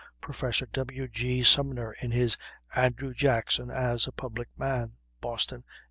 [0.19, 0.63] Prof.
[0.73, 1.07] W.
[1.09, 1.43] G.
[1.43, 2.35] Sumner, in his
[2.75, 5.63] "Andrew Jackson as a Public Man," Boston, 1882).